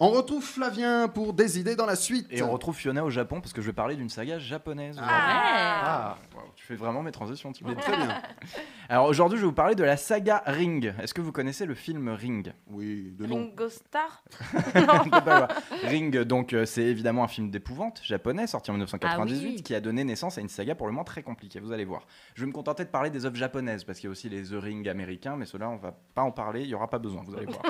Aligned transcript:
On 0.00 0.10
retrouve 0.10 0.44
Flavien 0.44 1.08
pour 1.08 1.32
des 1.32 1.58
idées 1.58 1.74
dans 1.74 1.84
la 1.84 1.96
suite. 1.96 2.28
Et 2.30 2.40
on 2.40 2.52
retrouve 2.52 2.76
Fiona 2.76 3.04
au 3.04 3.10
Japon 3.10 3.40
parce 3.40 3.52
que 3.52 3.60
je 3.60 3.66
vais 3.66 3.72
parler 3.72 3.96
d'une 3.96 4.08
saga 4.08 4.38
japonaise. 4.38 4.96
Ah. 5.02 6.16
Wow, 6.36 6.42
tu 6.54 6.64
fais 6.64 6.76
vraiment 6.76 7.02
mes 7.02 7.10
transitions, 7.10 7.50
tu 7.52 7.64
très 7.64 7.96
bien. 7.96 8.22
Alors 8.88 9.06
aujourd'hui, 9.06 9.38
je 9.38 9.42
vais 9.42 9.48
vous 9.48 9.54
parler 9.54 9.74
de 9.74 9.82
la 9.82 9.96
saga 9.96 10.44
Ring. 10.46 10.94
Est-ce 11.02 11.12
que 11.12 11.20
vous 11.20 11.32
connaissez 11.32 11.66
le 11.66 11.74
film 11.74 12.10
Ring? 12.10 12.52
Oui, 12.68 13.12
de 13.18 13.26
nom. 13.26 13.38
Ringo 13.38 13.68
Starr 13.68 14.22
Bah. 15.26 15.48
Ring, 15.84 16.16
donc, 16.22 16.52
euh, 16.52 16.64
c'est 16.64 16.84
évidemment 16.84 17.24
un 17.24 17.28
film 17.28 17.50
d'épouvante 17.50 18.00
japonais 18.04 18.46
sorti 18.46 18.70
en 18.70 18.74
1998 18.74 19.46
Ah 19.48 19.50
oui. 19.56 19.62
qui 19.64 19.74
a 19.74 19.80
donné 19.80 20.04
naissance 20.04 20.38
à 20.38 20.40
une 20.40 20.48
saga 20.48 20.76
pour 20.76 20.86
le 20.86 20.92
moins 20.92 21.04
très 21.04 21.24
compliquée. 21.24 21.58
Vous 21.58 21.72
allez 21.72 21.84
voir. 21.84 22.06
Je 22.34 22.42
vais 22.42 22.46
me 22.46 22.52
contenter 22.52 22.84
de 22.84 22.90
parler 22.90 23.10
des 23.10 23.26
œuvres 23.26 23.34
japonaises 23.34 23.82
parce 23.82 23.98
qu'il 23.98 24.06
y 24.06 24.10
a 24.10 24.12
aussi 24.12 24.28
les 24.28 24.44
The 24.44 24.62
Ring 24.62 24.88
américains, 24.88 25.34
mais 25.36 25.44
ceux-là, 25.44 25.68
on 25.68 25.76
va 25.76 25.92
pas 26.14 26.22
en 26.22 26.30
parler. 26.30 26.62
Il 26.62 26.68
y 26.68 26.74
aura 26.74 26.88
pas 26.88 26.98
besoin. 27.00 27.24
Vous 27.26 27.34
allez 27.34 27.46
voir. 27.46 27.62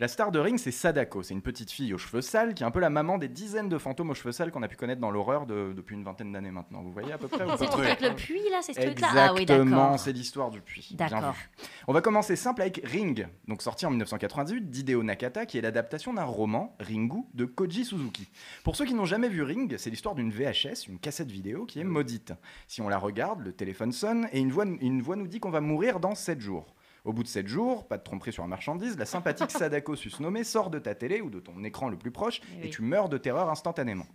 La 0.00 0.08
star 0.08 0.32
de 0.32 0.38
Ring, 0.38 0.58
c'est 0.58 0.70
Sadako. 0.70 1.22
C'est 1.22 1.34
une 1.34 1.42
petite 1.42 1.70
fille 1.70 1.92
aux 1.92 1.98
cheveux 1.98 2.22
sales 2.22 2.54
qui 2.54 2.62
est 2.62 2.66
un 2.66 2.70
peu 2.70 2.80
la 2.80 2.88
maman 2.88 3.18
des 3.18 3.28
dizaines 3.28 3.68
de 3.68 3.76
fantômes 3.76 4.08
aux 4.08 4.14
cheveux 4.14 4.32
sales 4.32 4.50
qu'on 4.50 4.62
a 4.62 4.68
pu 4.68 4.76
connaître 4.76 4.98
dans 5.02 5.10
l'horreur 5.10 5.44
de- 5.44 5.74
depuis 5.76 5.94
une 5.94 6.04
vingtaine 6.04 6.32
d'années 6.32 6.50
maintenant. 6.50 6.80
Vous 6.80 6.90
voyez 6.90 7.12
à 7.12 7.18
peu 7.18 7.28
près 7.28 7.44
C'est 7.58 7.64
le 7.66 7.70
truc 7.70 7.84
avec 7.84 8.00
le 8.00 8.14
puits 8.14 8.40
là, 8.50 8.60
c'est 8.62 8.72
ce 8.72 8.80
truc 8.80 8.98
là 8.98 9.08
Exactement, 9.08 9.26
Ah 9.28 9.34
oui, 9.34 9.44
d'accord. 9.44 9.98
c'est 10.00 10.12
l'histoire 10.12 10.50
du 10.50 10.62
puits. 10.62 10.94
D'accord. 10.96 11.34
On 11.86 11.92
va 11.92 12.00
commencer 12.00 12.34
simple 12.34 12.62
avec 12.62 12.80
Ring, 12.82 13.28
donc 13.46 13.60
sorti 13.60 13.84
en 13.84 13.90
1998 13.90 14.70
d'Hideo 14.70 15.02
Nakata, 15.02 15.44
qui 15.44 15.58
est 15.58 15.60
l'adaptation 15.60 16.14
d'un 16.14 16.24
roman, 16.24 16.74
Ringu, 16.80 17.24
de 17.34 17.44
Koji 17.44 17.84
Suzuki. 17.84 18.26
Pour 18.64 18.76
ceux 18.76 18.86
qui 18.86 18.94
n'ont 18.94 19.04
jamais 19.04 19.28
vu 19.28 19.42
Ring, 19.42 19.74
c'est 19.76 19.90
l'histoire 19.90 20.14
d'une 20.14 20.30
VHS, 20.32 20.88
une 20.88 20.98
cassette 20.98 21.30
vidéo 21.30 21.66
qui 21.66 21.78
est 21.78 21.84
maudite. 21.84 22.32
Si 22.68 22.80
on 22.80 22.88
la 22.88 22.96
regarde, 22.96 23.40
le 23.42 23.52
téléphone 23.52 23.92
sonne 23.92 24.28
et 24.32 24.40
une 24.40 24.50
voix, 24.50 24.64
une 24.64 25.02
voix 25.02 25.16
nous 25.16 25.26
dit 25.28 25.40
qu'on 25.40 25.50
va 25.50 25.60
mourir 25.60 26.00
dans 26.00 26.14
7 26.14 26.40
jours. 26.40 26.74
Au 27.04 27.12
bout 27.12 27.22
de 27.22 27.28
7 27.28 27.46
jours, 27.46 27.88
pas 27.88 27.96
de 27.96 28.02
tromperie 28.02 28.32
sur 28.32 28.42
la 28.42 28.48
marchandise, 28.48 28.98
la 28.98 29.06
sympathique 29.06 29.50
Sadako 29.50 29.96
susnommée 29.96 30.44
sort 30.44 30.70
de 30.70 30.78
ta 30.78 30.94
télé 30.94 31.20
ou 31.20 31.30
de 31.30 31.40
ton 31.40 31.64
écran 31.64 31.88
le 31.88 31.96
plus 31.96 32.10
proche 32.10 32.40
Eh 32.62 32.66
et 32.66 32.70
tu 32.70 32.82
meurs 32.82 33.08
de 33.08 33.18
terreur 33.18 33.48
instantanément. 33.50 34.06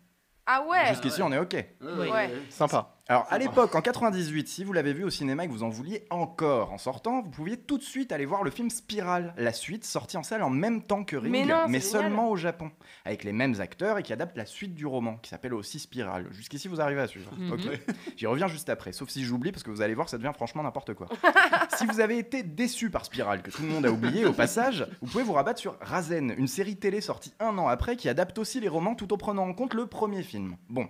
Ah 0.46 0.64
ouais 0.70 0.88
Jusqu'ici, 0.90 1.22
on 1.24 1.32
est 1.32 1.40
OK. 1.40 1.54
Ouais. 1.54 2.12
Ouais. 2.12 2.30
Sympa. 2.50 2.95
Alors, 3.08 3.28
à 3.30 3.38
l'époque, 3.38 3.76
en 3.76 3.82
98, 3.82 4.48
si 4.48 4.64
vous 4.64 4.74
l'avez 4.74 4.92
vu 4.92 5.04
au 5.04 5.12
cinéma 5.12 5.44
et 5.44 5.48
que 5.48 5.52
vous 5.52 5.62
en 5.62 5.70
vouliez 5.70 6.08
encore 6.10 6.72
en 6.72 6.80
sortant, 6.80 7.22
vous 7.22 7.30
pouviez 7.30 7.56
tout 7.56 7.78
de 7.78 7.84
suite 7.84 8.12
aller 8.12 8.26
voir 8.26 8.44
le 8.44 8.50
film 8.50 8.72
Spiral, 8.72 9.36
la 9.38 9.54
suite 9.54 9.86
sortie 9.86 10.18
en 10.18 10.24
salle 10.24 10.42
en 10.42 10.50
même 10.50 10.82
temps 10.82 11.04
que 11.04 11.16
Ring, 11.16 11.32
Mais 11.32 11.46
non, 11.46 11.68
seulement 11.82 12.30
au 12.32 12.36
Japon, 12.36 12.72
avec 13.06 13.24
les 13.24 13.32
mêmes 13.32 13.62
acteurs 13.62 14.00
et 14.00 14.04
qui 14.04 14.12
adapte 14.12 14.36
la 14.36 14.48
suite 14.48 14.74
du 14.74 14.88
roman, 14.88 15.18
qui 15.18 15.30
s'appelle 15.30 15.54
aussi 15.54 15.78
Spiral. 15.78 16.26
Jusqu'ici, 16.32 16.68
vous 16.68 16.82
arrivez 16.82 17.02
à 17.02 17.08
suivre. 17.08 17.32
Mhm. 17.38 17.78
J'y 18.18 18.26
reviens 18.26 18.48
juste 18.48 18.70
après, 18.70 18.92
sauf 18.92 19.10
si 19.10 19.24
j'oublie, 19.24 19.52
parce 19.52 19.62
que 19.62 19.70
vous 19.70 19.84
allez 19.84 19.94
voir, 19.94 20.10
ça 20.10 20.18
devient 20.18 20.34
franchement 20.34 20.64
n'importe 20.64 20.96
quoi. 20.96 21.08
si 21.78 21.86
vous 21.86 22.00
avez 22.00 22.18
été 22.18 22.42
déçu 22.42 22.90
par 22.90 23.06
Spiral, 23.06 23.44
que 23.44 23.52
tout 23.52 23.62
le 23.62 23.68
monde 23.68 23.86
a 23.86 23.92
oublié 23.92 24.26
au 24.26 24.34
passage, 24.34 24.88
vous 25.02 25.12
pouvez 25.12 25.24
vous 25.24 25.34
rabattre 25.34 25.60
sur 25.60 25.78
Razen, 25.80 26.34
une 26.36 26.48
série 26.48 26.78
télé 26.78 27.02
sortie 27.02 27.36
un 27.40 27.56
an 27.60 27.68
après 27.68 27.98
qui 27.98 28.10
adapte 28.10 28.40
aussi 28.40 28.60
les 28.60 28.68
romans 28.68 28.96
tout 28.96 29.14
en 29.14 29.18
prenant 29.18 29.48
en 29.48 29.54
compte 29.54 29.76
le 29.76 29.86
premier 29.86 30.24
film. 30.24 30.58
Bon, 30.70 30.90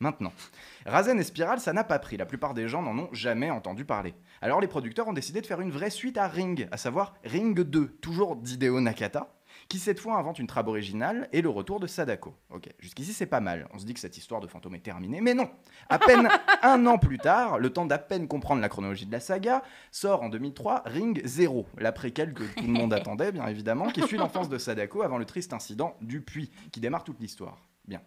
maintenant. 0.00 0.32
Razen 0.84 1.18
et 1.18 1.24
Spiral, 1.24 1.60
ça 1.60 1.72
n'a 1.72 1.84
pas 1.84 1.98
pris. 1.98 2.16
La 2.16 2.26
plupart 2.26 2.54
des 2.54 2.68
gens 2.68 2.82
n'en 2.82 2.98
ont 2.98 3.08
jamais 3.12 3.50
entendu 3.50 3.84
parler. 3.84 4.14
Alors 4.40 4.60
les 4.60 4.68
producteurs 4.68 5.08
ont 5.08 5.12
décidé 5.12 5.40
de 5.40 5.46
faire 5.46 5.60
une 5.60 5.70
vraie 5.70 5.90
suite 5.90 6.18
à 6.18 6.28
Ring, 6.28 6.68
à 6.70 6.76
savoir 6.76 7.14
Ring 7.24 7.58
2, 7.58 7.88
toujours 8.00 8.36
d'Hideo 8.36 8.80
Nakata, 8.80 9.32
qui 9.68 9.78
cette 9.78 9.98
fois 9.98 10.16
invente 10.16 10.38
une 10.38 10.46
trame 10.46 10.68
originale 10.68 11.28
et 11.32 11.42
le 11.42 11.48
retour 11.48 11.80
de 11.80 11.86
Sadako. 11.86 12.34
Ok, 12.50 12.68
jusqu'ici 12.78 13.12
c'est 13.12 13.26
pas 13.26 13.40
mal. 13.40 13.68
On 13.72 13.78
se 13.78 13.86
dit 13.86 13.94
que 13.94 14.00
cette 14.00 14.18
histoire 14.18 14.40
de 14.40 14.46
fantôme 14.46 14.74
est 14.74 14.80
terminée, 14.80 15.20
mais 15.20 15.34
non. 15.34 15.50
À 15.88 15.98
peine 15.98 16.28
un 16.62 16.84
an 16.86 16.98
plus 16.98 17.18
tard, 17.18 17.58
le 17.58 17.70
temps 17.70 17.86
d'à 17.86 17.98
peine 17.98 18.28
comprendre 18.28 18.60
la 18.60 18.68
chronologie 18.68 19.06
de 19.06 19.12
la 19.12 19.20
saga, 19.20 19.62
sort 19.90 20.22
en 20.22 20.28
2003 20.28 20.82
Ring 20.86 21.20
0, 21.24 21.66
la 21.78 21.92
préquelle 21.92 22.34
que 22.34 22.44
tout 22.44 22.66
le 22.66 22.72
monde 22.72 22.92
attendait 22.94 23.32
bien 23.32 23.46
évidemment, 23.46 23.88
qui 23.88 24.02
suit 24.02 24.18
l'enfance 24.18 24.48
de 24.48 24.58
Sadako 24.58 25.02
avant 25.02 25.18
le 25.18 25.24
triste 25.24 25.52
incident 25.52 25.96
du 26.00 26.20
puits, 26.20 26.50
qui 26.70 26.80
démarre 26.80 27.04
toute 27.04 27.20
l'histoire. 27.20 27.58
Bien. 27.86 28.00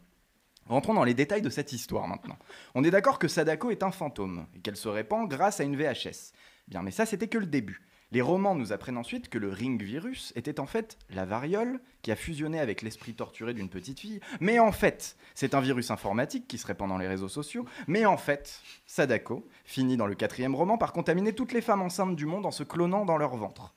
Rentrons 0.70 0.94
dans 0.94 1.04
les 1.04 1.16
détails 1.16 1.42
de 1.42 1.50
cette 1.50 1.74
histoire 1.74 2.08
maintenant. 2.08 2.38
On 2.76 2.84
est 2.84 2.92
d'accord 2.92 3.18
que 3.18 3.28
Sadako 3.28 3.72
est 3.72 3.84
un 3.84 3.92
fantôme 3.92 4.46
et 4.56 4.60
qu'elle 4.60 4.78
se 4.78 4.88
répand 4.88 5.28
grâce 5.28 5.60
à 5.60 5.64
une 5.64 5.76
VHS. 5.76 6.32
Bien, 6.68 6.84
mais 6.84 6.92
ça 6.92 7.08
c'était 7.08 7.28
que 7.28 7.40
le 7.40 7.48
début. 7.48 7.82
Les 8.12 8.22
romans 8.22 8.56
nous 8.56 8.72
apprennent 8.74 8.98
ensuite 8.98 9.30
que 9.30 9.38
le 9.38 9.50
ring 9.50 9.82
virus 9.82 10.34
était 10.36 10.60
en 10.60 10.66
fait 10.66 10.98
la 11.12 11.26
variole 11.26 11.80
qui 12.02 12.12
a 12.12 12.16
fusionné 12.16 12.60
avec 12.60 12.82
l'esprit 12.82 13.14
torturé 13.14 13.54
d'une 13.54 13.70
petite 13.70 14.00
fille. 14.00 14.20
Mais 14.40 14.58
en 14.58 14.72
fait, 14.72 15.16
c'est 15.36 15.54
un 15.54 15.62
virus 15.62 15.92
informatique 15.92 16.48
qui 16.48 16.58
se 16.58 16.66
répand 16.66 16.90
dans 16.90 16.98
les 16.98 17.08
réseaux 17.08 17.28
sociaux. 17.30 17.66
Mais 17.88 18.06
en 18.06 18.18
fait, 18.18 18.62
Sadako 18.88 19.48
finit 19.64 19.98
dans 19.98 20.08
le 20.08 20.16
quatrième 20.16 20.56
roman 20.56 20.78
par 20.78 20.94
contaminer 20.94 21.34
toutes 21.34 21.52
les 21.52 21.62
femmes 21.62 21.82
enceintes 21.82 22.16
du 22.16 22.26
monde 22.26 22.48
en 22.48 22.52
se 22.52 22.64
clonant 22.64 23.06
dans 23.06 23.18
leur 23.18 23.36
ventre. 23.36 23.74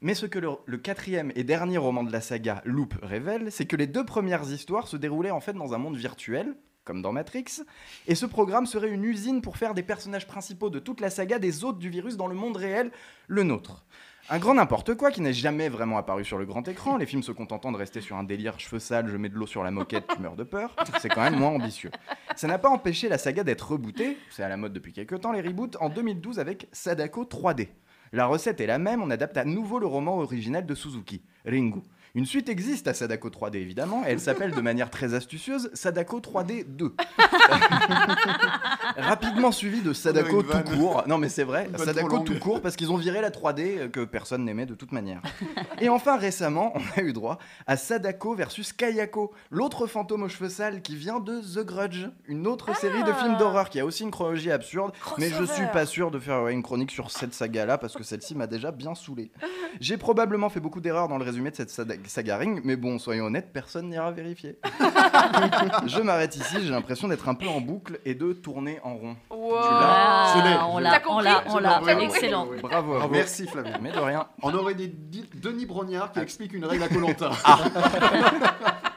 Mais 0.00 0.14
ce 0.14 0.26
que 0.26 0.38
le, 0.38 0.76
quatrième 0.78 1.32
et 1.34 1.42
dernier 1.42 1.78
roman 1.78 2.04
de 2.04 2.12
la 2.12 2.20
saga 2.20 2.62
Loop 2.64 2.94
révèle, 3.02 3.50
c'est 3.50 3.66
que 3.66 3.74
les 3.74 3.88
deux 3.88 4.04
premières 4.04 4.48
histoires 4.52 4.86
se 4.86 4.96
déroulaient 4.96 5.32
en 5.32 5.40
fait 5.40 5.54
dans 5.54 5.74
un 5.74 5.78
monde 5.78 5.96
virtuel, 5.96 6.54
comme 6.84 7.02
dans 7.02 7.12
Matrix, 7.12 7.62
et 8.06 8.14
ce 8.14 8.24
programme 8.24 8.66
serait 8.66 8.90
une 8.90 9.04
usine 9.04 9.42
pour 9.42 9.56
faire 9.56 9.74
des 9.74 9.82
personnages 9.82 10.28
principaux 10.28 10.70
de 10.70 10.78
toute 10.78 11.00
la 11.00 11.10
saga 11.10 11.40
des 11.40 11.64
hôtes 11.64 11.80
du 11.80 11.90
virus 11.90 12.16
dans 12.16 12.28
le 12.28 12.36
monde 12.36 12.56
réel, 12.56 12.92
le 13.26 13.42
nôtre. 13.42 13.84
Un 14.30 14.38
grand 14.38 14.54
n'importe 14.54 14.94
quoi 14.94 15.10
qui 15.10 15.20
n'est 15.20 15.32
jamais 15.32 15.68
vraiment 15.68 15.98
apparu 15.98 16.24
sur 16.24 16.38
le 16.38 16.46
grand 16.46 16.66
écran, 16.68 16.96
les 16.96 17.06
films 17.06 17.24
se 17.24 17.32
contentant 17.32 17.72
de 17.72 17.76
rester 17.76 18.00
sur 18.00 18.16
un 18.16 18.24
délire 18.24 18.60
cheveux 18.60 18.78
sales, 18.78 19.08
je 19.08 19.16
mets 19.16 19.28
de 19.28 19.34
l'eau 19.34 19.46
sur 19.46 19.64
la 19.64 19.72
moquette, 19.72 20.06
tu 20.14 20.20
meurs 20.20 20.36
de 20.36 20.44
peur, 20.44 20.76
c'est 21.00 21.08
quand 21.08 21.22
même 21.22 21.38
moins 21.38 21.50
ambitieux. 21.50 21.90
Ça 22.36 22.46
n'a 22.46 22.58
pas 22.58 22.68
empêché 22.68 23.08
la 23.08 23.18
saga 23.18 23.42
d'être 23.42 23.72
rebootée, 23.72 24.16
c'est 24.30 24.44
à 24.44 24.48
la 24.48 24.56
mode 24.56 24.72
depuis 24.72 24.92
quelques 24.92 25.20
temps 25.20 25.32
les 25.32 25.40
reboots, 25.40 25.76
en 25.80 25.88
2012 25.88 26.38
avec 26.38 26.68
Sadako 26.72 27.24
3D. 27.24 27.68
La 28.12 28.26
recette 28.26 28.60
est 28.60 28.66
la 28.66 28.78
même, 28.78 29.02
on 29.02 29.10
adapte 29.10 29.36
à 29.36 29.44
nouveau 29.44 29.78
le 29.78 29.86
roman 29.86 30.18
original 30.18 30.64
de 30.64 30.74
Suzuki, 30.74 31.22
Ringu. 31.44 31.80
Une 32.14 32.24
suite 32.24 32.48
existe 32.48 32.88
à 32.88 32.94
Sadako 32.94 33.28
3D 33.28 33.56
évidemment, 33.56 34.04
et 34.06 34.10
elle 34.10 34.20
s'appelle 34.20 34.52
de 34.52 34.60
manière 34.60 34.90
très 34.90 35.14
astucieuse 35.14 35.70
Sadako 35.74 36.20
3D 36.20 36.64
2. 36.66 36.94
Rapidement 38.98 39.52
suivi 39.52 39.80
de 39.80 39.92
Sadako 39.92 40.42
tout 40.42 40.76
court. 40.76 41.04
Non 41.06 41.18
mais 41.18 41.28
c'est 41.28 41.44
vrai, 41.44 41.70
Sadako 41.76 42.18
tout 42.20 42.38
court 42.38 42.60
parce 42.60 42.74
qu'ils 42.74 42.90
ont 42.90 42.96
viré 42.96 43.20
la 43.20 43.30
3D 43.30 43.60
euh, 43.60 43.88
que 43.88 44.04
personne 44.04 44.44
n'aimait 44.44 44.66
de 44.66 44.74
toute 44.74 44.90
manière. 44.90 45.22
Et 45.80 45.88
enfin 45.88 46.16
récemment, 46.16 46.72
on 46.74 47.00
a 47.00 47.02
eu 47.04 47.12
droit 47.12 47.38
à 47.68 47.76
Sadako 47.76 48.34
versus 48.34 48.72
Kayako, 48.72 49.32
l'autre 49.50 49.86
fantôme 49.86 50.24
aux 50.24 50.28
cheveux 50.28 50.48
sales 50.48 50.82
qui 50.82 50.96
vient 50.96 51.20
de 51.20 51.40
The 51.40 51.64
Grudge, 51.64 52.06
une 52.26 52.46
autre 52.48 52.74
série 52.76 53.04
de 53.04 53.12
films 53.12 53.36
d'horreur 53.36 53.70
qui 53.70 53.78
a 53.78 53.84
aussi 53.84 54.02
une 54.02 54.10
chronologie 54.10 54.50
absurde, 54.50 54.92
mais 55.16 55.30
je 55.30 55.44
suis 55.44 55.66
pas 55.72 55.86
sûr 55.86 56.10
de 56.10 56.18
faire 56.18 56.48
une 56.48 56.62
chronique 56.62 56.90
sur 56.90 57.12
cette 57.12 57.34
saga-là 57.34 57.78
parce 57.78 57.94
que 57.94 58.02
celle-ci 58.02 58.34
m'a 58.34 58.48
déjà 58.48 58.72
bien 58.72 58.96
saoulé. 58.96 59.30
J'ai 59.80 59.96
probablement 59.96 60.48
fait 60.48 60.60
beaucoup 60.60 60.80
d'erreurs 60.80 61.06
dans 61.08 61.18
le 61.18 61.24
résumé 61.24 61.50
de 61.50 61.56
cette 61.56 61.70
saga 61.70 62.36
Ring, 62.36 62.60
mais 62.64 62.76
bon, 62.76 62.98
soyons 62.98 63.26
honnêtes, 63.26 63.52
personne 63.52 63.88
n'ira 63.90 64.10
vérifier. 64.10 64.58
je 65.86 66.00
m'arrête 66.00 66.34
ici, 66.34 66.56
j'ai 66.62 66.70
l'impression 66.70 67.06
d'être 67.06 67.28
un 67.28 67.34
peu 67.34 67.46
en 67.46 67.60
boucle 67.60 68.00
et 68.04 68.14
de 68.14 68.32
tourner 68.32 68.80
en 68.82 68.87
rond. 68.94 69.16
Wow. 69.30 69.50
l'as. 69.54 70.34
Je 70.34 70.48
l'ai. 70.48 70.54
Ah, 70.58 70.66
on 70.68 70.78
l'a, 70.78 71.00
on 71.08 71.20
l'a, 71.20 71.42
on 71.48 71.58
l'a. 71.58 71.82
Excellent. 72.02 72.46
oui. 72.50 72.58
Bravo. 72.62 73.08
Merci 73.10 73.46
Flavien. 73.46 73.78
Mais 73.80 73.92
de 73.92 73.98
rien. 73.98 74.26
On 74.42 74.52
aurait 74.54 74.74
des 74.74 74.88
Di- 74.88 75.28
Denis 75.34 75.66
Brognard 75.66 76.12
qui 76.12 76.20
explique 76.20 76.52
une 76.52 76.64
règle 76.64 76.82
à 76.84 76.88
Colanta. 76.88 77.30